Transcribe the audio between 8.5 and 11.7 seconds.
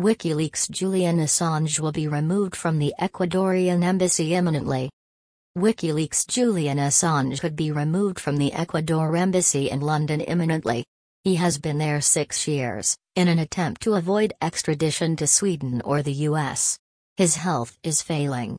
Ecuador embassy in London imminently. He has